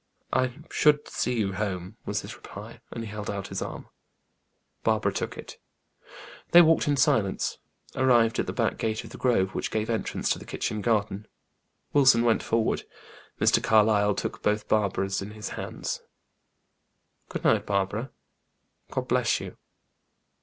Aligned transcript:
"I 0.33 0.55
should 0.71 1.07
see 1.09 1.37
you 1.37 1.53
home," 1.53 1.95
was 2.07 2.21
his 2.21 2.35
reply, 2.35 2.81
and 2.89 3.03
he 3.03 3.09
held 3.11 3.29
out 3.29 3.49
his 3.49 3.61
arm. 3.61 3.87
Barbara 4.81 5.13
took 5.13 5.37
it. 5.37 5.59
They 6.53 6.61
walked 6.63 6.87
in 6.87 6.97
silence. 6.97 7.59
Arrived 7.95 8.39
at 8.39 8.47
the 8.47 8.51
back 8.51 8.79
gate 8.79 9.03
of 9.03 9.11
the 9.11 9.19
grove, 9.19 9.53
which 9.53 9.69
gave 9.69 9.91
entrance 9.91 10.27
to 10.31 10.39
the 10.39 10.45
kitchen 10.45 10.81
garden, 10.81 11.27
Wilson 11.93 12.23
went 12.23 12.41
forward. 12.41 12.81
Mr. 13.39 13.61
Carlyle 13.63 14.15
took 14.15 14.41
both 14.41 14.67
Barbara's 14.67 15.19
hands 15.19 15.51
in 15.51 15.61
his. 15.69 15.99
"Good 17.29 17.43
night, 17.43 17.67
Barbara. 17.67 18.09
God 18.89 19.07
bless 19.07 19.39
you." 19.39 19.55